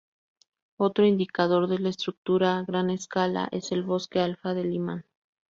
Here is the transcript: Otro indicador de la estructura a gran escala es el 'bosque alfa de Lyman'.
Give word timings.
Otro 0.77 1.05
indicador 1.05 1.67
de 1.67 1.77
la 1.77 1.89
estructura 1.89 2.57
a 2.57 2.63
gran 2.63 2.89
escala 2.89 3.47
es 3.51 3.71
el 3.71 3.83
'bosque 3.83 4.19
alfa 4.19 4.55
de 4.55 4.63
Lyman'. 4.63 5.05